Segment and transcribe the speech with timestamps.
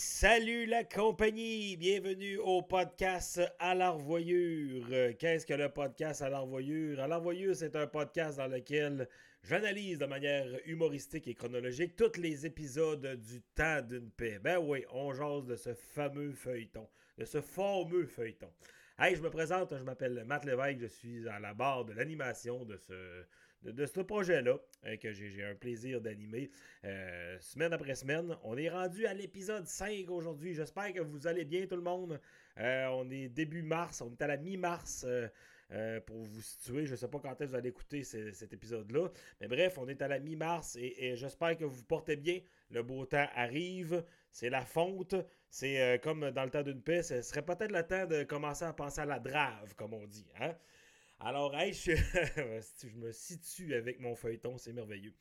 [0.00, 1.76] salut la compagnie!
[1.76, 4.86] Bienvenue au podcast à l'arvoyure.
[5.18, 7.00] Qu'est-ce que le podcast à l'arvoyure?
[7.00, 9.06] À l'arvoyure, c'est un podcast dans lequel
[9.42, 14.38] j'analyse de manière humoristique et chronologique tous les épisodes du temps d'une paix.
[14.42, 18.50] Ben oui, on jase de ce fameux feuilleton, de ce fameux feuilleton.
[18.98, 22.64] Hey, je me présente, je m'appelle Matt Lévesque, je suis à la barre de l'animation
[22.64, 23.26] de ce,
[23.62, 26.50] de, ce projet-là, euh, que j'ai un plaisir d'animer
[26.84, 28.36] euh, semaine après semaine.
[28.44, 30.54] On est rendu à l'épisode 5 aujourd'hui.
[30.54, 32.20] J'espère que vous allez bien, tout le monde.
[32.58, 35.06] Euh, on est début mars, on est à la mi-mars.
[36.06, 39.08] pour vous situer, je ne sais pas quand est-ce que vous allez écouter cet épisode-là.
[39.40, 42.40] Mais bref, on est à la mi-mars et, j'espère que vous vous portez bien.
[42.70, 45.14] Le beau temps arrive, c'est la fonte.
[45.48, 48.72] C'est comme dans le temps d'une paix, ce serait peut-être le temps de commencer à
[48.72, 50.26] penser à la drave, comme on dit.
[50.40, 50.54] Hein?
[51.22, 51.92] Alors, hey, je,
[52.96, 55.12] me situe avec mon feuilleton, c'est merveilleux.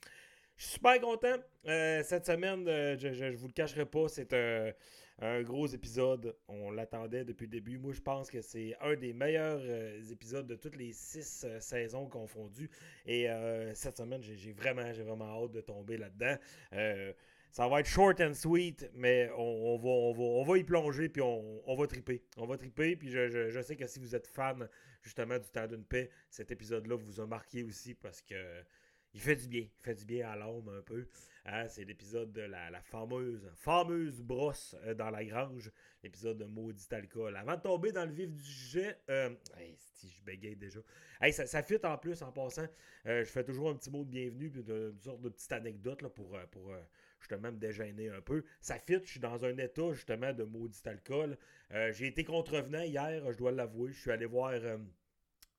[0.56, 1.36] Je suis super content.
[1.68, 6.38] Euh, cette semaine, euh, je ne vous le cacherai pas, c'est un, gros épisode.
[6.48, 7.78] On l'attendait depuis le début.
[7.78, 12.08] Moi, je pense que c'est un des meilleurs euh, épisodes de toutes les six saisons
[12.08, 12.70] confondues.
[13.06, 13.28] Et
[13.74, 16.38] cette semaine, j'ai vraiment, vraiment hâte de tomber là-dedans.
[17.52, 21.76] Ça va être short and sweet, mais on, va, on, va, y plonger, puis on,
[21.76, 22.24] va triper.
[22.38, 24.70] On va triper, puis je, sais que si vous êtes fan
[25.02, 28.36] justement du temps d'une paix, cet épisode-là vous a marqué aussi parce que
[29.16, 29.62] il fait du bien.
[29.62, 31.08] Il fait du bien à l'homme un peu.
[31.46, 31.68] Hein.
[31.68, 35.72] c'est l'épisode de la, fameuse, fameuse brosse euh, dans la grange.
[36.04, 37.36] L'épisode de maudit alcool.
[37.36, 39.34] Avant de tomber dans le vif du sujet, euh,
[39.76, 40.80] si je bégaye déjà.
[41.32, 42.68] ça, ça fit en plus en passant.
[43.08, 46.04] Euh, je fais toujours un petit mot de bienvenue, puis une sorte de petite anecdote
[46.04, 46.72] là, pour, pour
[47.20, 48.44] justement me déjeuner un peu.
[48.62, 51.38] Ça fit, je suis dans un état justement de maudit alcool.
[51.72, 53.92] Euh, j'ai été contrevenant hier, je dois l'avouer.
[53.92, 54.78] Je suis allé voir euh,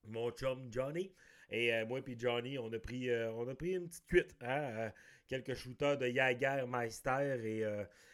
[0.08, 1.12] mon chum Johnny.
[1.50, 4.36] Et euh, moi et Johnny, on a pris on a pris une petite cuite.
[4.40, 4.92] Hein,
[5.30, 7.64] quelques shooters de Jagermeister et,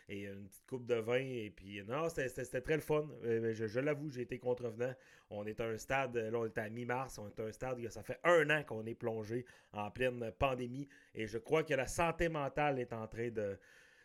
[0.09, 1.17] et une petite coupe de vin.
[1.17, 3.09] Et puis, non, c'était très le fun.
[3.25, 4.95] je, je l'avoue, j'ai été contrevenant.
[5.31, 7.91] On est à un stade, là, on est à mi-mars, on est à un stade,
[7.91, 10.89] ça fait un an qu'on est plongé en pleine pandémie.
[11.15, 13.59] Et je crois que la santé mentale est en train de,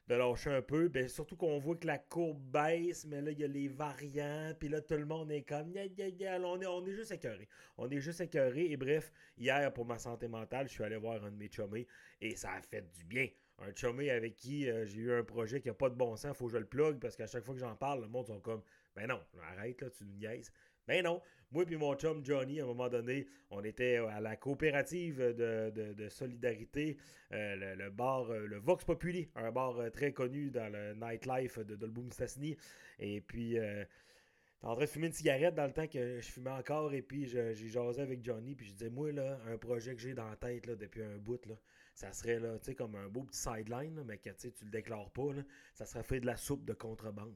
[0.07, 0.87] de lâcher un peu.
[0.89, 4.53] Ben, surtout qu'on voit que la courbe baisse, mais là, il y a les variants,
[4.59, 7.47] puis là, tout le monde est comme, on, est, on est juste écœuré.
[7.77, 8.71] On est juste écœuré.
[8.71, 11.87] Et bref, hier, pour ma santé mentale, je suis allé voir un de mes chummés,
[12.19, 13.27] et ça a fait du bien.
[13.59, 16.35] Un chummé avec qui euh, j'ai eu un projet qui n'a pas de bon sens,
[16.35, 18.39] faut que je le plug, parce qu'à chaque fois que j'en parle, le monde sont
[18.39, 18.63] comme,
[18.95, 20.51] ben non, arrête, là, tu nous niaises.
[20.87, 24.35] Mais non, moi et mon chum Johnny, à un moment donné, on était à la
[24.37, 26.97] coopérative de, solidarité,
[27.33, 31.59] euh, le, bar, euh, le Vox Populi, un bar euh, très connu dans le nightlife
[31.59, 32.55] de Dolboum Stassny.
[32.99, 33.83] Et puis, euh,
[34.63, 36.93] en train de fumer une cigarette dans le temps que je fumais encore.
[36.93, 38.55] Et puis, j'ai jasé avec Johnny.
[38.55, 41.17] Puis je disais, moi, là, un projet que j'ai dans la tête là, depuis un
[41.17, 41.55] bout, là,
[41.93, 45.33] ça serait là, comme un beau petit sideline, mais que tu le déclares pas.
[45.33, 47.33] Là, ça serait fait de la soupe de contrebande.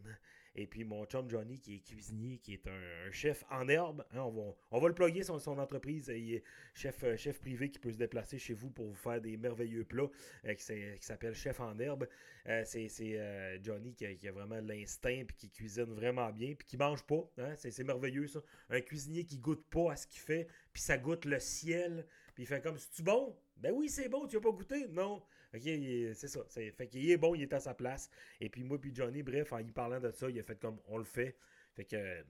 [0.58, 4.06] Et puis mon chum Johnny, qui est cuisinier, qui est un, chef en herbe.
[4.12, 6.12] Hein, on, va, on va le plugger son, son entreprise.
[6.16, 6.44] Il est
[6.74, 9.84] chef, euh, chef privé qui peut se déplacer chez vous pour vous faire des merveilleux
[9.84, 10.10] plats
[10.46, 12.08] euh, qui, s'appelle Chef en herbe.
[12.48, 17.04] Euh, c'est Johnny qui a, vraiment l'instinct puis qui cuisine vraiment bien puis qui mange
[17.04, 17.30] pas.
[17.38, 18.40] Hein, c'est merveilleux ça.
[18.70, 22.06] Un cuisinier qui goûte pas à ce qu'il fait puis ça goûte le ciel.
[22.34, 23.36] Puis il fait comme, c'est-tu bon?
[23.58, 24.88] Ben oui, c'est bon, tu as pas goûté?
[24.90, 25.22] Non.
[25.60, 26.42] C'est ça.
[26.50, 28.10] Fait qu'il est bon, il est à sa place.
[28.40, 30.80] Et puis moi, puis Johnny, bref, en y parlant de ça, il a fait comme
[30.88, 31.38] on le fait.
[31.76, 32.24] Fait que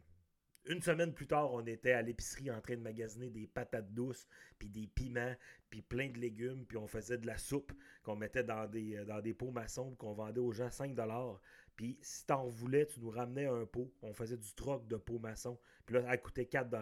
[0.67, 4.27] une semaine plus tard, on était à l'épicerie en train de magasiner des patates douces,
[4.57, 5.35] puis des piments,
[5.69, 7.71] puis plein de légumes, puis on faisait de la soupe
[8.03, 10.95] qu'on mettait dans des, euh, dans des pots maçons, qu'on vendait aux gens 5
[11.75, 13.91] Puis si t'en voulais, tu nous ramenais un pot.
[14.01, 15.59] On faisait du troc de pots maçons.
[15.85, 16.73] Puis là, ça coûtait 4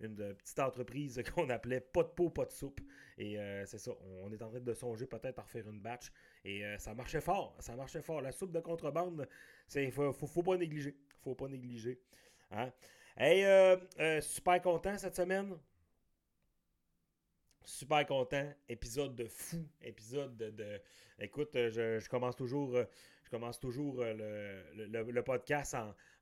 [0.00, 2.80] Une euh, petite entreprise qu'on appelait pas de pot, pas de soupe.
[3.16, 6.10] Et euh, c'est ça, on est en train de songer peut-être à refaire une batch.
[6.44, 8.20] Et ça marchait fort, ça marchait fort.
[8.20, 9.26] La soupe de contrebande,
[9.74, 10.94] il faut, faut, faut, pas négliger.
[11.22, 11.98] Faut pas négliger.
[12.50, 12.70] Hein?
[13.16, 15.56] Hey, euh, euh, super content cette semaine.
[17.64, 18.52] Super content.
[18.68, 19.66] Épisode de fou.
[19.80, 20.80] Épisode de.
[21.18, 22.76] Écoute, euh, je, commence toujours,
[23.24, 25.74] je commence toujours le, podcast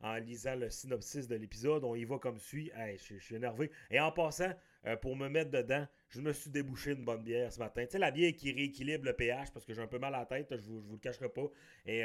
[0.02, 1.82] en, lisant le synopsis de l'épisode.
[1.82, 2.70] On y va comme suit.
[2.96, 3.72] Je, suis énervé.
[3.90, 4.52] Et en passant,
[5.00, 7.84] pour me mettre dedans, je me suis débouché une bonne bière ce matin.
[7.86, 10.20] Tu sais, la bière qui rééquilibre le pH parce que j'ai un peu mal à
[10.20, 11.50] la tête, je vous, vous le cacherai pas.
[11.86, 12.04] Et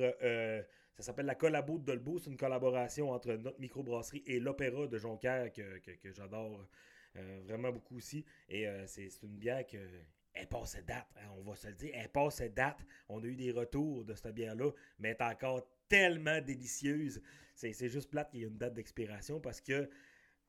[0.96, 2.20] Ça s'appelle la Collabo de Dolbeau.
[2.20, 5.82] C'est une collaboration entre notre microbrasserie et l'Opéra de Jonquière que,
[6.14, 6.66] j'adore
[7.16, 8.26] euh, vraiment beaucoup aussi.
[8.50, 9.78] Et euh, c'est une bière qui
[10.36, 11.92] est passée date, hein, on va se le dire.
[11.94, 12.86] Elle passe date.
[13.10, 17.22] On a eu des retours de cette bière-là, mais elle est encore tellement délicieuse.
[17.56, 19.90] C'est juste plate qu'il y ait une date d'expiration parce que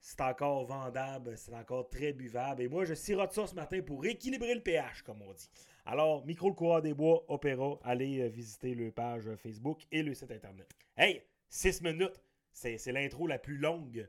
[0.02, 2.60] c'est encore vendable, c'est encore très buvable.
[2.60, 5.48] Et moi, je sirote ça ce matin pour équilibrer le pH, comme on dit.
[5.86, 10.12] Alors, Micro le coureur des bois, Opéra, allez euh, visiter le page Facebook et le
[10.12, 10.68] site internet.
[10.96, 12.20] Hey, 6 minutes,
[12.52, 14.08] c'est l'intro la plus longue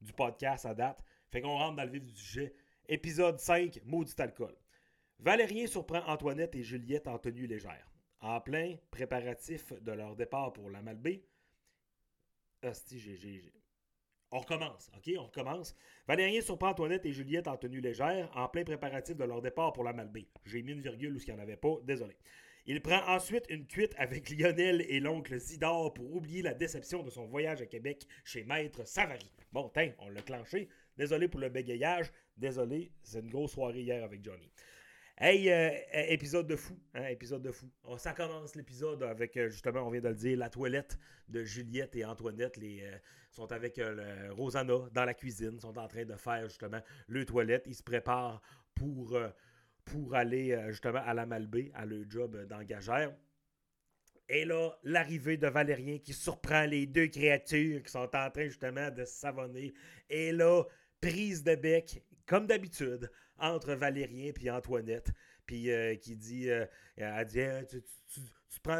[0.00, 1.02] du podcast à date.
[1.32, 2.54] Fait qu'on rentre dans le vif du sujet.
[2.88, 4.54] Épisode 5, maudit alcool.
[5.18, 7.90] Valérien surprend Antoinette et Juliette en tenue légère.
[8.20, 11.24] En plein préparatif de leur départ pour la Malbaie.
[12.62, 13.52] Hostie, j'ai
[14.30, 15.12] on recommence, OK?
[15.18, 15.74] On recommence.
[16.08, 19.84] Valérien surprend Antoinette et Juliette en tenue légère, en plein préparatif de leur départ pour
[19.84, 20.28] la Malbaie.
[20.44, 22.16] J'ai mis une virgule où il n'y en avait pas, désolé.
[22.68, 27.10] Il prend ensuite une cuite avec Lionel et l'oncle Zidore pour oublier la déception de
[27.10, 29.30] son voyage à Québec chez Maître Savary.
[29.52, 30.68] Bon, tiens, on l'a clenché.
[30.96, 32.10] Désolé pour le bégayage.
[32.36, 34.50] Désolé, c'est une grosse soirée hier avec Johnny.
[35.18, 37.70] Hey, euh, euh, épisode de fou, hein, épisode de fou.
[37.84, 40.98] On, ça commence l'épisode avec, euh, justement, on vient de le dire, la toilette
[41.30, 42.58] de Juliette et Antoinette.
[42.58, 42.84] Les,
[43.30, 43.80] sont avec
[44.32, 47.64] Rosanna dans la cuisine, sont en train de faire justement le toilette.
[47.66, 48.42] Ils se préparent
[48.74, 49.18] pour,
[49.86, 53.14] pour aller justement à la Malbaie, à leur job d'engageur.
[54.28, 58.90] Et là, l'arrivée de Valérien qui surprend les deux créatures qui sont en train justement
[58.90, 59.72] de savonner.
[60.10, 60.64] Et là,
[61.00, 65.12] prise de bec, comme d'habitude, entre Valérien et Antoinette.
[65.46, 66.66] Puis euh, qui dit, euh,
[66.96, 67.78] elle dit,
[68.08, 68.20] tu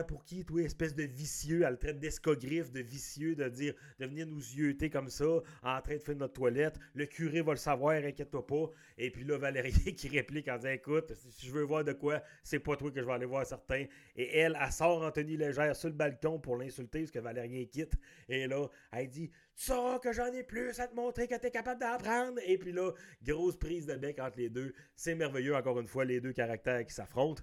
[0.07, 4.27] pour qui, toi, espèce de vicieux, elle traite d'escogriffe, de vicieux, de dire, de venir
[4.27, 5.25] nous yeuter comme ça,
[5.63, 6.79] en train de faire notre toilette.
[6.95, 8.71] Le curé va le savoir, inquiète-toi pas.
[8.99, 12.23] Et puis là, Valérie qui réplique en disant, écoute, si je veux voir de quoi,
[12.43, 13.87] c'est pas toi que je vais aller voir certains.
[14.17, 17.95] Et elle, elle sort Anthony Légère sur le balcon pour l'insulter, parce que Valérien quitte.
[18.29, 21.47] Et là, elle dit, tu sauras que j'en ai plus à te montrer que tu
[21.47, 22.39] es capable d'apprendre.
[22.45, 22.93] Et puis là,
[23.23, 24.75] grosse prise de bec entre les deux.
[24.95, 27.43] C'est merveilleux, encore une fois, les deux caractères qui s'affrontent.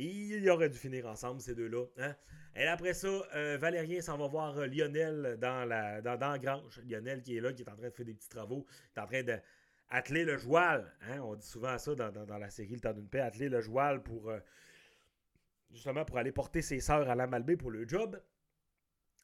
[0.00, 1.84] Il aurait dû finir ensemble, ces deux-là.
[1.98, 2.14] Hein?
[2.54, 6.80] Et après ça, euh, Valérien s'en va voir euh, Lionel dans la, dans, grange.
[6.88, 9.02] Lionel qui est là, qui est en train de faire des petits travaux, qui est
[9.02, 10.92] en train d'atteler le joual.
[11.02, 11.20] Hein?
[11.20, 14.30] On dit souvent ça dans, la série Le temps d'une paix, atteler le joual pour
[14.30, 14.38] euh,
[15.72, 18.20] justement pour aller porter ses sœurs à la Malbaie pour le job.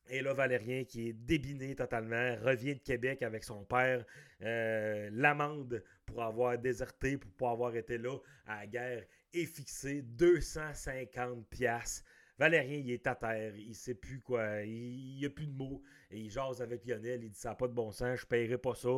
[0.09, 4.05] Et là, Valérien, qui est débiné totalement, revient de Québec avec son père.
[4.41, 11.49] L'amende pour avoir déserté, pour pas avoir été là à la guerre est fixé 250
[11.49, 12.05] pièces.
[12.39, 15.83] Valérien, il est à terre, il sait plus quoi, il n'y a plus de mots.
[16.11, 18.59] Et il jase avec Lionel, il dit ça n'a pas de bon sens, je paierai
[18.59, 18.89] pas ça.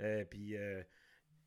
[0.00, 0.82] Euh, puis euh,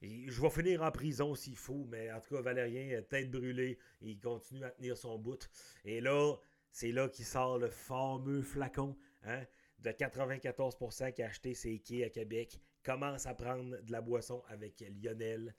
[0.02, 4.20] je vais finir en prison s'il faut, mais en tout cas, Valérien, tête brûlée, il
[4.20, 5.50] continue à tenir son bout.
[5.86, 6.36] Et là,
[6.72, 9.44] c'est là qu'il sort le fameux flacon hein,
[9.80, 14.44] de 94% qui a acheté ses quais à Québec, commence à prendre de la boisson
[14.48, 15.56] avec Lionel.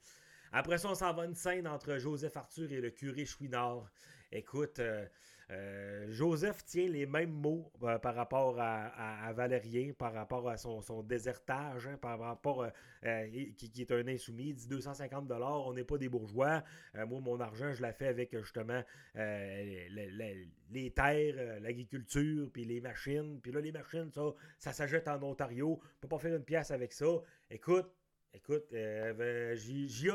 [0.51, 3.85] Après ça, on s'en va une scène entre Joseph Arthur et le curé Chouinard.
[4.31, 5.05] Écoute, euh,
[5.51, 11.03] euh, Joseph tient les mêmes mots euh, par rapport à, Valérien, par rapport à son,
[11.03, 12.67] désertage, hein, par rapport
[13.03, 14.49] qui, qui, est un insoumis.
[14.49, 16.63] Il dit 250 dollars, on n'est pas des bourgeois.
[16.95, 18.83] moi, mon argent, je l'ai fait avec justement
[19.15, 23.39] les, terres, l'agriculture, puis les machines.
[23.41, 25.79] Puis là, les machines, ça, ça s'achète en Ontario.
[25.81, 27.07] On peut pas faire une pièce avec ça.
[27.49, 27.91] Écoute,
[28.33, 29.55] Écoute, euh,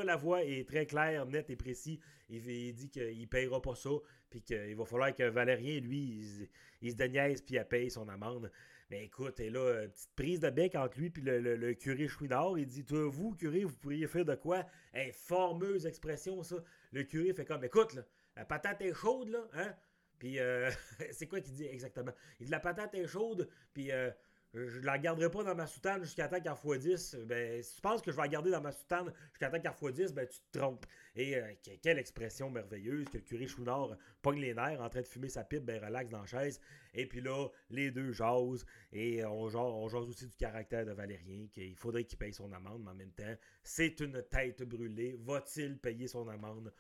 [0.05, 2.01] la voix est très claire, net et précis.
[2.29, 3.91] Il, dit qu'il ne payera pas ça,
[4.31, 6.49] puis qu'il va falloir que Valérien, lui,
[6.81, 8.51] il, se déniaise, puis il paye son amende.
[8.91, 12.57] Mais écoute, et là, petite prise de bec entre lui puis le, curé Chouinard.
[12.59, 14.65] Il dit vous, curé, vous pourriez faire de quoi?
[14.93, 16.57] Hey, Formeuse expression, ça.
[16.93, 17.99] Le curé fait comme Écoute,
[18.37, 19.75] la patate est chaude, là, hein?
[20.19, 20.71] Puis, euh,
[21.11, 22.13] c'est quoi qu'il dit exactement?
[22.39, 23.91] Il dit La patate est chaude, puis.
[23.91, 24.11] Euh,
[24.55, 27.17] je la garderai pas dans ma soutane jusqu'à temps qu'elle fois 10.
[27.27, 29.73] Ben, si tu penses que je vais la garder dans ma soutane jusqu'à temps qu'elle
[29.73, 30.87] fois 10, ben, tu te trompes.
[31.17, 35.07] Et euh, quelle expression merveilleuse que le curé Chouinard pogne les nerfs en train de
[35.09, 36.61] fumer sa pipe, ben relax dans la chaise.
[36.95, 38.65] Et puis là, les deux jasent.
[38.93, 42.53] Et on jase, on jase aussi du caractère de Valérien, qu'il faudrait qu'il paye son
[42.53, 43.35] amende, mais en même temps,
[43.65, 45.17] c'est une tête brûlée.
[45.19, 46.73] Va-t-il payer son amende?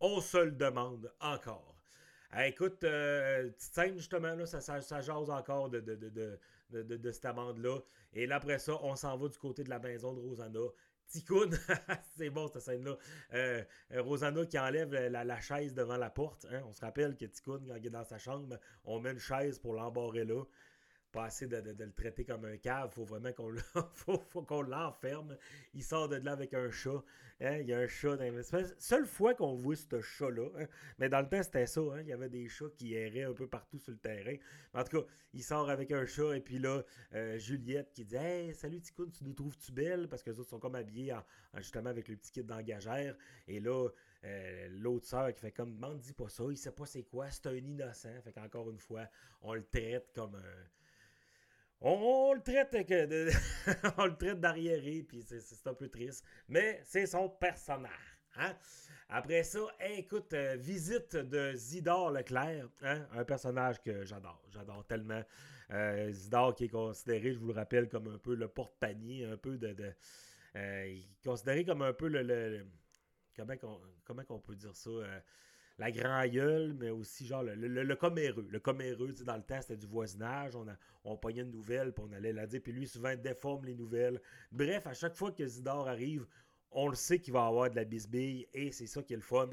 [0.00, 1.76] On se le demande encore.
[2.44, 5.80] écoute, petite scène justement, ça, jase encore de,
[6.72, 7.78] de, cette amende-là.
[8.14, 10.60] Et après ça, on s'en va du côté de la maison de Rosanna.
[11.08, 11.50] Ticoun,
[12.16, 12.96] c'est bon cette scène-là.
[13.34, 13.62] Euh,
[13.92, 16.46] euh, Rosanna qui enlève la, chaise devant la porte.
[16.50, 16.62] Hein.
[16.66, 19.58] On se rappelle que Ticoun, quand il est dans sa chambre, on met une chaise
[19.58, 20.42] pour l'embarrer là
[21.12, 22.90] pas assez de, le traiter comme un cave.
[22.92, 23.52] Faut vraiment qu'on
[23.94, 25.36] faut, faut qu'on l'enferme.
[25.74, 27.02] Il sort de là avec un chat.
[27.40, 27.58] Hein.
[27.58, 28.42] Il y a un chat dans la
[28.78, 30.48] Seule fois qu'on voit ce chat-là.
[30.58, 30.66] Hein.
[30.98, 31.80] Mais dans le temps, c'était ça.
[31.80, 32.00] Hein.
[32.00, 34.36] Il y avait des chats qui erraient un peu partout sur le terrain.
[34.74, 36.34] En tout cas, il sort avec un chat.
[36.34, 36.82] Et puis là,
[37.14, 40.08] euh, Juliette qui dit Hey, salut Ticoun, tu nous trouves-tu belle?
[40.08, 41.14] Parce que les autres sont comme habillés
[41.58, 43.16] justement avec le petit kit d'engagère.
[43.46, 43.88] Et là,
[44.24, 47.30] euh, l'autre sœur qui fait comme demande, dis pas ça, il sait pas c'est quoi,
[47.30, 48.20] c'est un innocent.
[48.22, 49.06] Fait qu'encore une fois,
[49.42, 50.81] on le traite comme un
[51.82, 53.30] on, le traite de,
[53.98, 56.24] on le traite d'arriéré, puis c'est un peu triste.
[56.48, 58.18] Mais c'est son personnage.
[58.36, 58.54] Hein?
[59.08, 63.06] Après ça, écoute, euh, visite de Zidore Leclerc, hein?
[63.12, 64.42] un personnage que j'adore.
[64.50, 65.22] J'adore tellement.
[65.70, 69.36] Euh, Zidore qui est considéré, je vous le rappelle, comme un peu le porte-panier, un
[69.36, 69.76] peu de.
[70.56, 72.64] euh, considéré comme un peu le.
[73.36, 74.90] comment, on, comment on peut dire ça
[75.78, 78.46] la grand gueule, mais aussi genre le, le, le comméreux.
[78.50, 80.54] Le comméreux, dans le temps, c'était du voisinage.
[80.54, 82.60] On, a, on pognait une nouvelle, puis on allait la dire.
[82.62, 84.20] Puis lui, souvent, déforme les nouvelles.
[84.50, 86.26] Bref, à chaque fois que Zidore arrive,
[86.70, 89.22] on le sait qu'il va avoir de la bisbille, et c'est ça qui est le
[89.22, 89.50] fun.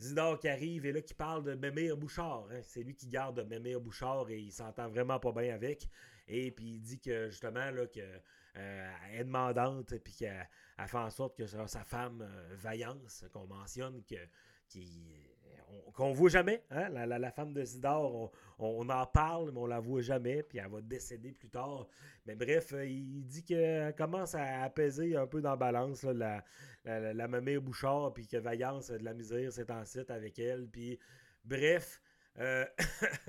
[0.00, 2.48] Zidore qui arrive et là qui parle de Mémire Bouchard.
[2.50, 2.60] Hein.
[2.62, 5.88] C'est lui qui garde Mémire Bouchard et il s'entend vraiment pas bien avec.
[6.26, 8.00] Et puis il dit que justement là, que,
[8.56, 10.48] euh, elle est demandante puis qu'elle
[10.86, 14.16] fait en sorte que sa femme euh, Vaillance, qu'on mentionne, qui
[15.94, 16.62] qu'on voit jamais.
[16.70, 16.88] Hein?
[16.88, 20.80] La, femme de Zidore, on, en parle, mais on la voit jamais, puis elle va
[20.80, 21.86] décéder plus tard.
[22.26, 26.44] Mais bref, euh, il dit qu'elle commence à apaiser un peu dans la balance la,
[26.84, 30.68] la, la, Bouchard, puis que Vaillance de la misère, c'est en site avec elle.
[30.68, 30.98] Puis
[31.44, 32.00] bref,
[32.38, 32.64] euh,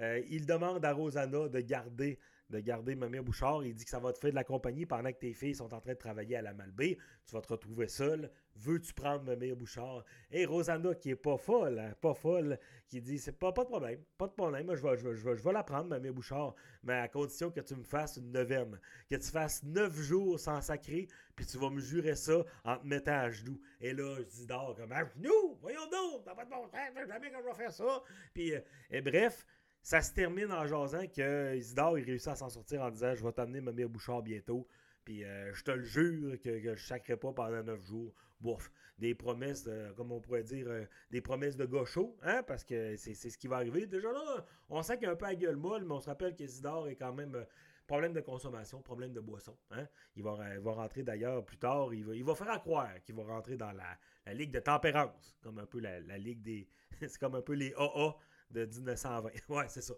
[0.00, 2.18] euh, il demande à Rosanna de garder
[2.50, 3.64] de garder Mamie Bouchard.
[3.64, 5.72] Il dit que ça va te faire de la compagnie pendant que tes filles sont
[5.72, 6.98] en train de travailler à la Malbaie.
[7.26, 8.30] Tu vas te retrouver seul.
[8.56, 10.04] Veux-tu prendre Mamie Bouchard?
[10.30, 13.68] Et Rosanna, qui est pas folle, hein, pas folle, qui dit c'est pas, pas de
[13.68, 14.66] problème, pas de problème.
[14.66, 17.84] Moi, je vais, je, vais, la prendre, Mamie Bouchard, mais à condition que tu me
[17.84, 18.78] fasses une neuvaine.
[19.08, 22.86] Que tu fasses neuf jours sans sacrer, puis tu vas me jurer ça en te
[22.86, 23.60] mettant à genoux.
[23.80, 27.08] Et là, je dis d'or comme à genoux, voyons donc, t'as pas de bon sens,
[27.08, 28.02] jamais que je vais faire ça.
[28.34, 29.46] Puis, euh, et bref,
[29.82, 33.24] ça se termine en jasant que Isidore il réussit à s'en sortir en disant Je
[33.24, 34.66] vais t'amener Mamie Bouchard bientôt.
[35.04, 38.12] Puis euh, je te le jure que, je ne sacrerai pas pendant neuf jours.
[38.40, 38.70] Bouf.
[38.98, 43.14] Des promesses, comme on pourrait dire, euh, des promesses de gaucho, hein, parce que c'est
[43.14, 43.86] ce qui va arriver.
[43.86, 46.34] Déjà là, on sait qu'il a un peu à gueule molle, mais on se rappelle
[46.34, 47.34] qu'Isidore est quand même.
[47.34, 47.44] Euh,
[47.86, 49.56] problème de consommation, problème de boisson.
[49.72, 49.84] Hein?
[50.14, 53.24] Il, va, va rentrer d'ailleurs plus tard, il va, il va faire croire qu'il va
[53.24, 56.68] rentrer dans la, ligue de tempérance, comme un peu la, la ligue des.
[57.00, 58.16] c'est comme un peu les AA
[58.50, 59.30] de 1920.
[59.48, 59.94] ouais, c'est ça.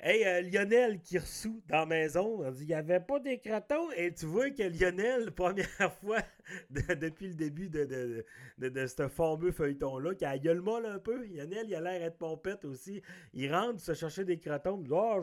[0.00, 3.40] Hey, euh, Lionel qui ressout dans la maison, on dit il n'y avait pas des
[3.40, 3.90] crotons.
[3.96, 6.20] Et tu vois que Lionel, première fois
[6.70, 11.24] depuis le début de, de, de, ce fameux feuilleton-là, qui a gueule molle un peu.
[11.26, 13.02] Lionel, il a l'air d'être pompette aussi.
[13.34, 14.78] Il rentre se chercher des crotons.
[14.82, 15.20] Il dit oh,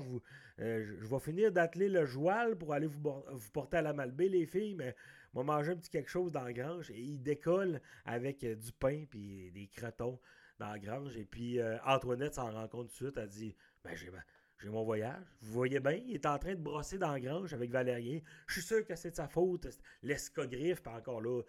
[0.57, 4.27] je, je, vais finir d'atteler le joual pour aller vous, vous, porter à la Malbaie,
[4.27, 4.93] les filles, mais
[5.33, 6.91] va manger un petit quelque chose dans la grange.
[6.91, 10.19] Et il décolle avec euh, du pain et des crotons
[10.59, 11.15] dans la grange.
[11.17, 13.17] Et puis euh, Antoinette s'en rend compte tout de suite.
[13.17, 15.25] Elle dit Ben, j'ai mon voyage.
[15.41, 18.19] Vous voyez bien, il est en train de brosser dans la grange avec Valérien.
[18.47, 19.67] Je suis sûr que c'est de sa faute.
[20.01, 21.41] L'escogriffe, pas encore là,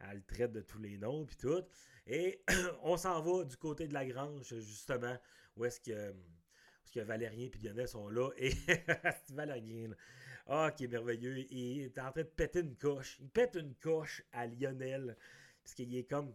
[0.00, 1.62] elle traite de tous les noms, puis tout.
[2.06, 2.42] Et
[2.82, 5.16] on s'en va du côté de la grange, justement,
[5.56, 6.14] où est-ce que,
[6.92, 8.30] que Valérien et Lionel sont là.
[8.36, 8.52] Et
[9.30, 9.90] Valérien,
[10.46, 11.38] ah, qui est merveilleux.
[11.52, 13.18] Il est en train de péter une coche.
[13.20, 15.16] Il pète une coche à Lionel.
[15.62, 16.34] Parce qu'il est comme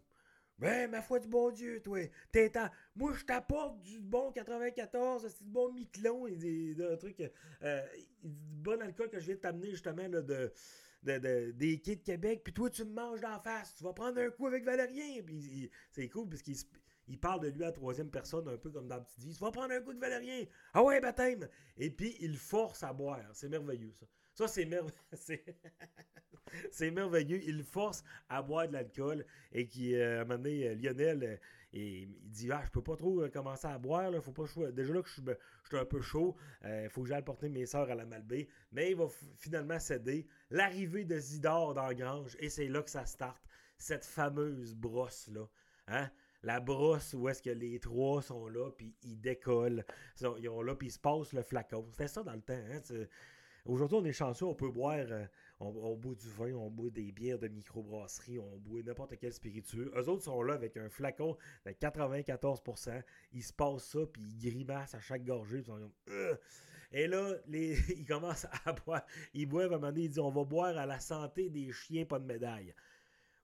[0.60, 2.00] ben, ma foi du bon Dieu, toi.
[2.32, 2.51] T'es
[2.96, 7.22] Moi, je t'apporte du bon 94, c'est du bon Miquelon et des, trucs.
[7.63, 7.82] Euh,
[8.24, 10.51] du bon alcool que je viens de t'amener justement là, de,
[11.04, 12.42] de, des quais de Québec.
[12.44, 13.74] Puis toi, tu me manges d'en face.
[13.75, 15.24] Tu vas prendre un coup avec Valérien.
[15.25, 16.58] Puis c'est cool parce qu'il
[17.10, 19.34] il parle de lui à la troisième personne, un peu comme dans la petite vie.
[19.34, 20.46] Tu vas prendre un coup de Valérien.
[20.74, 21.48] Ah ouais, baptême.
[21.78, 23.25] Et puis, il force à boire.
[23.34, 24.06] C'est merveilleux, ça.
[24.39, 24.93] Ça, c'est merveilleux.
[26.93, 27.41] merveilleux.
[27.46, 31.24] Il force à boire de l'alcool et qui, euh, à un moment donné, euh, Lionel,
[31.25, 31.36] euh,
[31.74, 34.10] et, il dit Ah, je peux pas trop commencer à boire.
[34.10, 35.36] Là, faut pas Déjà là que je suis, ben,
[35.74, 38.48] un peu chaud, il faut que j'aille porter mes soeurs à la Malbaie.
[38.72, 40.25] Mais il va finalement céder.
[40.51, 43.43] L'arrivée de Zidore dans la grange, et c'est là que ça starte.
[43.77, 45.50] Cette fameuse brosse-là.
[45.88, 46.10] Hein?
[46.43, 49.84] la brosse où est-ce que les trois sont là, puis ils décollent.
[50.15, 51.86] Ils sont là, puis ils se passent le flacon.
[51.91, 52.53] C'était ça dans le temps.
[52.53, 52.79] Hein?
[53.66, 55.25] Aujourd'hui, on est chanceux, on peut boire, euh,
[55.60, 59.92] on, boit du vin, on boit des bières de microbrasserie, on boit n'importe quel spiritueux.
[59.96, 63.04] Eux autres sont là avec un flacon de 94%.
[63.34, 65.63] Ils se passent ça, puis ils grimacent à chaque gorgée.
[66.92, 69.06] Et là, les, ils commencent à boire.
[69.34, 71.72] Ils boivent à un moment donné, ils disent on va boire à la santé des
[71.72, 72.74] chiens, pas de médaille.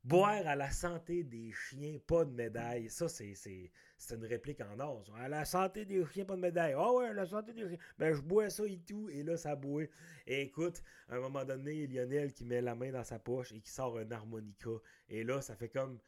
[0.03, 2.89] Boire à la santé des chiens, pas de médaille.
[2.91, 3.71] Ça, c'est,
[4.11, 5.03] une réplique en or.
[5.17, 6.73] À la santé des chiens, pas de médaille.
[6.77, 7.77] Ah ouais, à la santé des chiens.
[7.97, 9.09] Ben, je bois ça et tout.
[9.09, 9.83] Et là, ça boit.
[10.27, 13.59] Et écoute, à un moment donné, Lionel qui met la main dans sa poche et
[13.59, 14.71] qui sort un harmonica.
[15.09, 15.99] Et là, ça fait comme.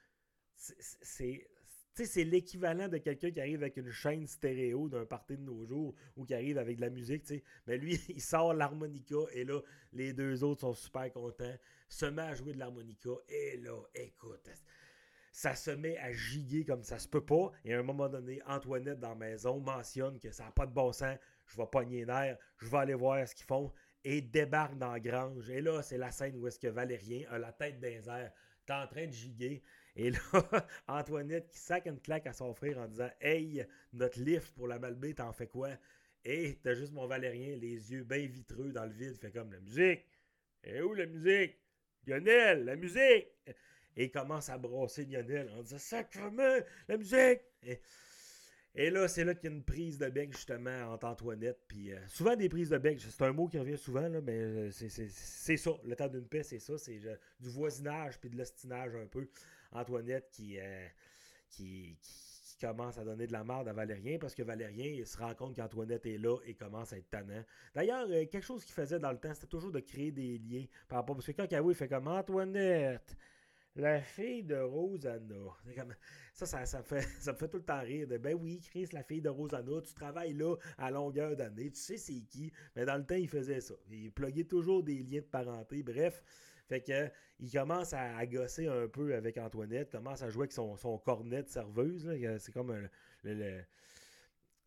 [0.55, 1.47] C'est,
[1.93, 5.95] c'est l'équivalent de quelqu'un qui arrive avec une chaîne stéréo d'un party de nos jours
[6.15, 7.43] ou qui arrive avec de la musique, tu sais.
[7.65, 9.61] Mais lui, il sort l'harmonica et là,
[9.93, 11.55] les deux autres sont super contents,
[11.89, 14.49] se met à jouer de l'harmonica et là, écoute,
[15.37, 17.51] ça se met à giguer comme ça se peut pas.
[17.63, 20.73] Et à un moment donné, Antoinette dans la maison mentionne que ça n'a pas de
[20.73, 21.15] bon sens,
[21.45, 23.71] je vais pogner nerf, je vais aller voir ce qu'ils font
[24.03, 25.47] et débarque dans la grange.
[25.51, 28.01] Et là, c'est la scène où est-ce que Valérien a la tête dans les
[28.65, 29.61] t'es en train de giguer.
[29.95, 30.19] Et là,
[30.87, 33.63] Antoinette qui sac une claque à son frère en disant Hey,
[33.93, 35.69] notre lift pour la Malbaie, t'en fais quoi?
[36.25, 39.59] Et t'as juste mon Valérien, les yeux bien vitreux dans le vide, fait comme la
[39.59, 40.03] musique.
[40.63, 41.59] Et où la musique?
[42.07, 43.27] Lionel, la musique?
[43.97, 47.41] Et il commence à brasser Lionel en disant Sacrement, la musique
[48.79, 51.59] et, là, c'est là qu'il y a une prise de bec, justement, entre Antoinette.
[51.67, 54.37] Puis euh, souvent, des prises de bec, c'est un mot qui revient souvent, là, mais
[54.37, 55.71] euh, c'est ça.
[55.83, 56.77] Le temps d'une paix, c'est ça.
[56.77, 59.27] C'est euh, du voisinage puis de l'ostinage un peu.
[59.71, 60.57] Antoinette qui,
[61.49, 61.97] qui,
[62.61, 65.55] commence à donner de la merde à Valérien parce que Valérien il se rend compte
[65.55, 67.43] qu'Antoinette est là et commence à être tannant.
[67.75, 70.99] D'ailleurs, quelque chose qu'il faisait dans le temps, c'était toujours de créer des liens par
[70.99, 71.15] rapport.
[71.15, 73.17] Parce que quand Cabo il fait comme Antoinette,
[73.81, 75.35] la fille de Rosanna.
[76.33, 78.07] ça, ça, ça, me fait, ça me fait tout le temps rire.
[78.19, 81.97] Ben oui, Chris, la fille de Rosanna, tu travailles là à longueur d'année, tu sais
[81.97, 82.51] c'est qui.
[82.75, 83.75] Mais dans le temps, il faisait ça.
[83.89, 85.83] Il pluguait toujours des liens de parenté.
[85.83, 86.23] Bref,
[86.67, 90.97] fait que il commence à, gosser un peu avec Antoinette, commence à jouer avec son,
[90.97, 92.09] cornet de serveuse.
[92.39, 92.75] C'est comme
[93.23, 93.61] le,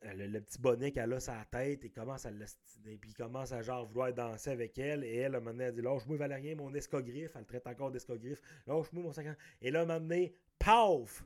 [0.01, 4.13] petit bonnet qu'elle a sa tête et commence à et puis commence à genre vouloir
[4.13, 7.33] danser avec elle et elle, à un moment donné, elle dit Lâche-moi Valérien, mon escogriffe.
[7.37, 8.41] Elle traite encore d'escogriffe.
[8.67, 9.37] Lâche-moi mon 50.
[9.61, 10.27] Et là, à un moment
[10.59, 11.25] paf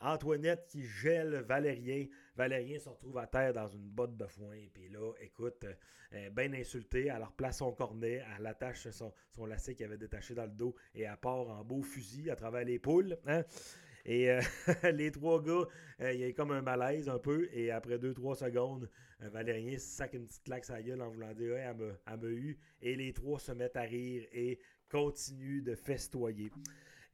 [0.00, 2.06] Antoinette qui gèle Valérien.
[2.36, 4.58] Valérien se retrouve à terre dans une botte de foin.
[4.72, 5.64] Puis là, écoute,
[6.12, 10.34] euh, bien insultée, elle replace son cornet, elle attache son, son lacet qu'elle avait détaché
[10.34, 13.16] dans le dos et elle part en beau fusil à travers les poules.
[13.26, 13.44] Hein.
[14.04, 14.40] Et euh,
[14.92, 15.66] les trois gars,
[16.00, 17.48] euh, il y a comme un malaise un peu.
[17.52, 18.90] Et après deux, trois secondes,
[19.20, 22.58] Valérien sac une petite claque sa gueule en voulant dire elle m'a eu.
[22.82, 24.58] Et les trois se mettent à rire et
[24.90, 26.50] continuent de festoyer.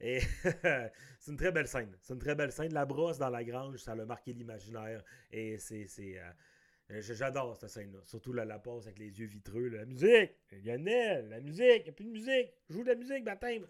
[0.01, 0.19] Et
[1.19, 1.95] c'est une très belle scène.
[2.01, 2.73] C'est une très belle scène.
[2.73, 5.03] La brosse dans la grange, ça a marqué l'imaginaire.
[5.31, 5.87] Et c'est.
[5.99, 7.99] Euh, j'adore cette scène-là.
[8.05, 9.69] Surtout la, la pause avec les yeux vitreux.
[9.69, 10.31] La musique!
[10.63, 11.81] Lionel, la musique!
[11.81, 12.53] Il n'y a plus de musique!
[12.69, 13.65] Joue de la musique, baptême!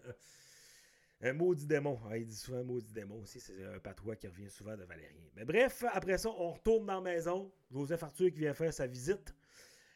[1.24, 2.00] Un maudit démon.
[2.10, 3.38] Ah, il dit souvent un maudit démon aussi.
[3.38, 5.22] C'est un patois qui revient souvent de Valérien.
[5.36, 7.52] Mais bref, après ça, on retourne dans la maison.
[7.70, 9.32] Joseph Arthur qui vient faire sa visite.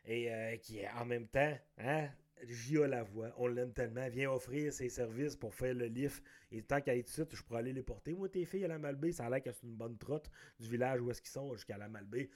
[0.05, 2.09] Et euh, qui est en même temps, hein,
[2.47, 2.87] J.A.
[2.87, 6.23] Lavoie, on l'aime tellement, vient offrir ses services pour faire le lift.
[6.53, 8.15] Et tant qu'à être suite, je pourrais aller les porter.
[8.15, 10.69] Moi, tes filles à la Malbaie, ça a l'air que c'est une bonne trotte du
[10.69, 12.31] village où est-ce qu'ils sont jusqu'à la Malbaie.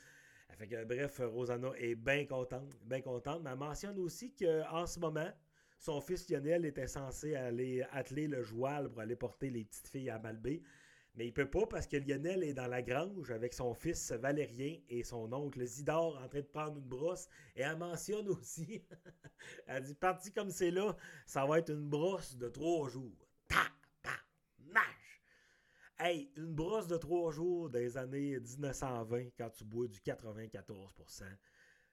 [0.58, 3.40] Fait que, bref, Rosanna est bien contente, bien contente.
[3.44, 5.30] Mais elle mentionne aussi qu'en ce moment,
[5.80, 10.10] son fils Lionel était censé aller atteler le joual pour aller porter les petites filles
[10.10, 10.62] à Malbaie.
[11.14, 14.76] Mais il peut pas parce que Lionel est dans la grange avec son fils Valérien
[14.90, 17.28] et son oncle Zidore en train de prendre une brosse.
[17.56, 18.84] Et elle mentionne aussi,
[19.66, 20.94] elle dit parti comme c'est là,
[21.26, 23.26] ça va être une brosse de trois jours.
[23.48, 23.64] Ta,
[24.02, 24.12] ta,
[24.58, 25.22] nage.
[25.98, 31.24] Hey, une brosse de trois jours des années 1920 quand tu bois du 94%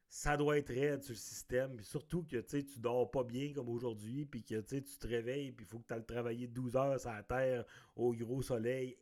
[0.10, 1.84] ça doit être raide sur le système.
[1.84, 5.70] surtout que tu dors pas bien comme aujourd'hui, puis que tu te réveilles, puis il
[5.70, 7.66] faut que tu ailles travailler 12 heures sur la terre
[7.96, 8.98] au gros soleil.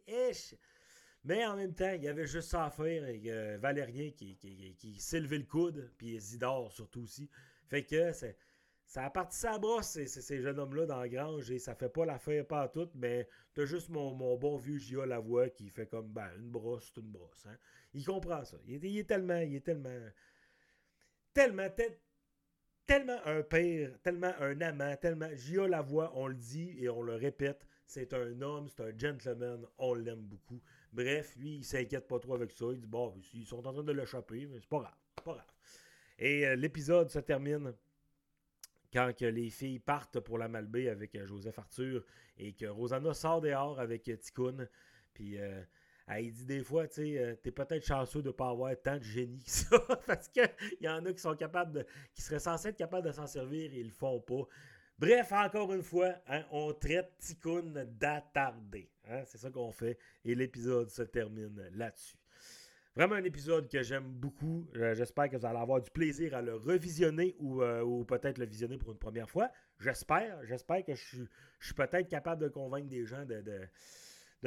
[1.23, 3.03] Mais en même temps, il y avait juste ça à faire.
[3.03, 3.25] avec
[3.59, 7.29] Valérien qui, qui, qui, s'est levé le coude, puis Zidore surtout aussi.
[7.67, 8.11] Fait que
[8.85, 11.89] ça a parti sa brosse, ces, ces jeunes hommes-là dans la grange, et ça fait
[11.89, 16.07] pas l'affaire pas toute, mais t'as juste mon, bon vieux Gia Lavoie qui fait comme,
[16.11, 17.45] ben, une brosse, c'est une brosse.
[17.47, 17.57] Hein.
[17.93, 18.57] Il comprend ça.
[18.67, 19.89] Il est tellement, il est tellement
[21.35, 21.67] tellement,
[22.87, 25.29] tellement un père, tellement un amant, tellement.
[25.67, 29.67] la voix, on le dit et on le répète, c'est un homme, c'est un gentleman,
[29.77, 30.59] on l'aime beaucoup.
[30.91, 32.65] Bref, lui, il s'inquiète pas trop avec ça.
[32.71, 35.33] Il dit bon, ils sont en train de le choper, mais c'est pas grave, pas
[35.33, 35.53] grave.
[36.17, 37.73] Et euh, l'épisode se termine
[38.93, 42.05] quand que les filles partent pour la Malbaie avec euh, Joseph Arthur
[42.37, 44.69] et que Rosanna sort dehors avec euh, Ticoun.
[45.13, 45.37] Puis
[46.19, 48.97] il dit des fois, tu sais, euh, t'es peut-être chanceux de ne pas avoir tant
[48.97, 50.49] de génie que ça, parce qu'il
[50.81, 53.71] y en a qui sont capables de, qui seraient censés être capables de s'en servir
[53.73, 54.47] et ils le font pas.
[54.97, 58.89] Bref, encore une fois, hein, on traite Tikkun d'attardé.
[59.09, 62.17] Hein, c'est ça qu'on fait et l'épisode se termine là-dessus.
[62.95, 64.65] Vraiment un épisode que j'aime beaucoup.
[64.77, 68.45] Euh, j'espère que vous allez avoir du plaisir à le revisionner ou, euh, peut-être le
[68.45, 69.51] visionner pour une première fois.
[69.79, 70.39] J'espère.
[70.45, 71.25] J'espère que je
[71.59, 73.43] suis, peut-être capable de convaincre des gens de,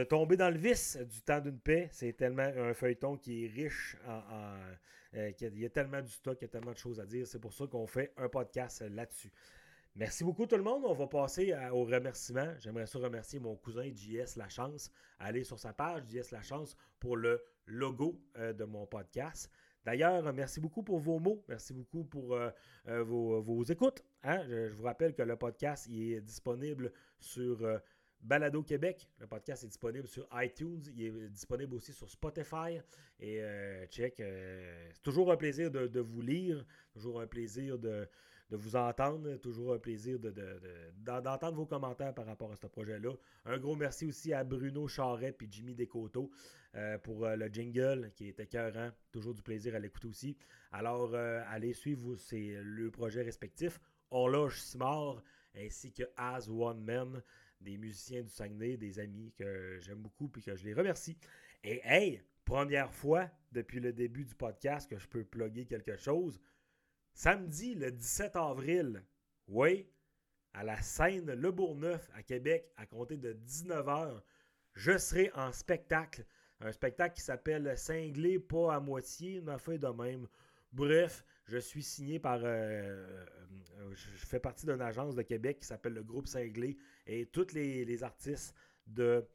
[0.05, 1.89] tomber dans le vice du temps d'une paix.
[1.93, 4.23] C'est tellement un feuilleton qui est riche en.
[5.15, 7.27] Euh, il y a tellement du stock, il y a tellement de choses à dire.
[7.27, 9.33] C'est pour ça qu'on fait un podcast là-dessus.
[9.97, 10.85] Merci beaucoup tout le monde.
[10.85, 12.55] On va passer au remerciement.
[12.61, 14.93] J'aimerais ça remercier mon cousin JS Lachance.
[15.19, 19.51] Allez sur sa page JS Lachance pour le logo euh, de mon podcast.
[19.85, 21.43] D'ailleurs, merci beaucoup pour vos mots.
[21.49, 22.51] Merci beaucoup pour euh,
[23.03, 24.05] vos, écoutes.
[24.23, 24.45] Hein.
[24.47, 27.67] Je, vous rappelle que le podcast est disponible sur
[28.21, 29.09] Balado Québec.
[29.19, 30.83] Le podcast est disponible sur iTunes.
[30.97, 32.79] Il est disponible aussi sur Spotify.
[33.21, 33.41] Et
[33.91, 34.15] check.
[34.17, 36.65] c'est toujours un plaisir de, vous lire.
[36.93, 38.09] Toujours un plaisir de,
[38.51, 39.37] vous entendre.
[39.37, 43.13] Toujours un plaisir d'entendre vos commentaires par rapport à ce projet-là.
[43.45, 46.31] Un gros merci aussi à Bruno Charret et Jimmy Descoteaux
[46.75, 48.91] euh, pour euh, le jingle qui était écœurant.
[49.11, 50.37] Toujours du plaisir à l'écouter aussi.
[50.71, 53.81] Alors, euh, allez suivre le projet respectif.
[54.11, 55.23] Horloge Simard
[55.57, 57.23] ainsi que As One Man,
[57.61, 61.17] des musiciens du Saguenay, des amis que j'aime beaucoup et que je les remercie.
[61.65, 66.41] Et hey, première fois depuis le début du podcast que je peux plugger quelque chose.
[67.15, 69.03] Samedi, le 17 avril,
[69.49, 69.89] oui,
[70.53, 74.23] à la scène Le Bourgneuf à Québec, à compter de 19h,
[74.75, 76.25] je serai en spectacle.
[76.61, 80.27] Un spectacle qui s'appelle Cinglé, pas à moitié, m'a fait de même.
[80.73, 82.41] Bref, je suis signé par.
[82.43, 83.27] Euh,
[83.79, 87.53] euh, je fais partie d'une agence de Québec qui s'appelle le Groupe Cinglé et tous
[87.55, 88.55] les, artistes
[88.87, 89.27] de,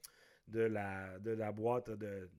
[0.47, 2.29] de, la, de la boîte de,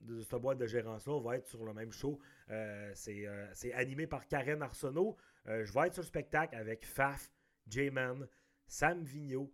[0.00, 2.20] de cette boîte de gérance-là, on va être sur le même show.
[2.50, 5.16] Euh, c'est animé par Karen Arsenault.
[5.46, 7.32] Je vais être sur le spectacle avec Faf,
[7.66, 8.28] J-Man,
[8.66, 9.52] Sam Vigneault,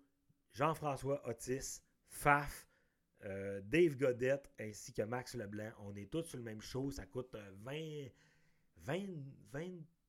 [0.53, 2.69] Jean-François Otis, Faf,
[3.23, 5.73] Dave Godette ainsi que Max Leblanc.
[5.81, 6.91] On est tous sur le même show.
[6.91, 8.09] Ça coûte 20,
[8.85, 8.99] 20,
[9.53, 9.61] 20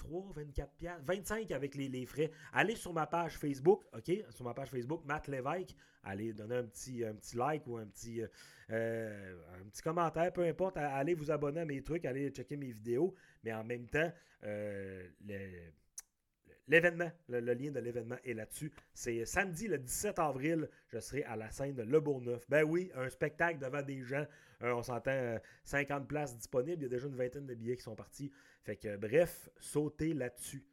[0.02, 2.32] 3, 24 piastres, 25 avec les, frais.
[2.54, 4.12] Allez sur ma page Facebook, OK?
[4.32, 5.76] Sur ma page Facebook, Matt Lévesque.
[6.04, 8.24] Allez donner un petit, un petit like ou un petit,
[8.72, 10.78] euh, un petit commentaire, peu importe.
[10.78, 13.14] Allez vous abonner à mes trucs, allez checker mes vidéos.
[13.44, 14.12] Mais en même temps,
[14.44, 15.08] euh,
[16.68, 18.72] l'événement, le, lien de l'événement est là-dessus.
[18.94, 22.50] C'est samedi le 17 avril, je serai à la scène de Le Bourgneuf.
[22.50, 24.26] Ben oui, un spectacle devant des gens.
[24.63, 26.82] Euh, on s'entend 50 places disponibles.
[26.82, 28.32] Il y a déjà une vingtaine de billets qui sont partis.
[28.63, 30.65] Fait que bref, sautez là-dessus.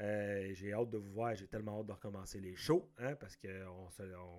[0.00, 3.36] Euh, j'ai hâte de vous voir, j'ai tellement hâte de recommencer les shows, hein, parce
[3.36, 3.90] qu'on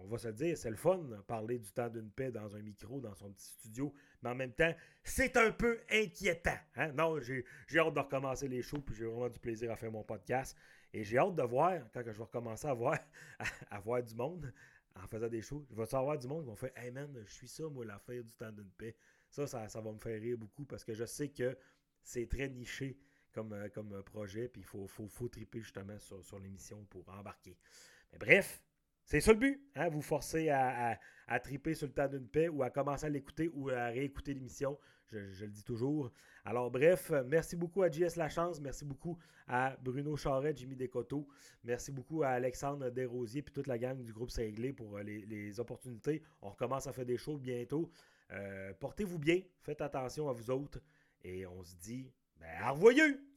[0.01, 2.99] on va se dire, c'est le fun, parler du temps d'une paix dans un micro,
[2.99, 4.73] dans son petit studio, mais en même temps,
[5.03, 6.57] c'est un peu inquiétant.
[6.77, 6.93] Hein?
[6.93, 7.45] Non, j'ai
[7.77, 10.57] hâte de recommencer les shows, puis j'ai vraiment du plaisir à faire mon podcast,
[10.93, 12.97] et j'ai hâte de voir, quand je vais recommencer à voir,
[13.69, 14.51] à, voir du monde
[14.95, 17.33] en faisant des shows, je vais savoir du monde qui vont faire Hey man, je
[17.33, 18.95] suis ça, moi, l'affaire du temps d'une paix.
[19.29, 21.57] Ça, ça, ça va me faire rire beaucoup, parce que je sais que
[22.03, 22.97] c'est très niché
[23.31, 26.83] comme, euh, comme euh, projet, puis il faut, faut, faut, triper justement sur, sur l'émission
[26.85, 27.57] pour embarquer.
[28.11, 28.61] Mais bref,
[29.05, 29.89] c'est ça le but, hein?
[29.89, 33.49] vous forcer à, à, triper sur le temps d'une paix ou à commencer à l'écouter
[33.53, 34.77] ou à réécouter l'émission,
[35.11, 36.11] je, le dis toujours.
[36.45, 41.27] Alors bref, merci beaucoup à JS Lachance, merci beaucoup à Bruno Charret, Jimmy Descoteaux,
[41.63, 45.59] merci beaucoup à Alexandre Desrosiers puis toute la gang du groupe Cinglé pour euh, les,
[45.59, 46.21] opportunités.
[46.41, 47.91] On recommence à faire des shows bientôt.
[48.79, 50.79] Portez-vous bien, faites attention à vous autres.
[51.23, 53.30] Et on se dit, ben, revoyeux!